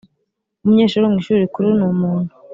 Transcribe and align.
Umunyeshuri 0.63 1.03
wo 1.03 1.11
mu 1.13 1.19
ishuri 1.21 1.43
rikuru 1.43 1.67
ni 1.77 1.83
umuntu 1.91 2.31